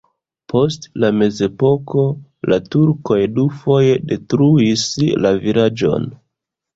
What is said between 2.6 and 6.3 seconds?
turkoj dufoje detruis la vilaĝon.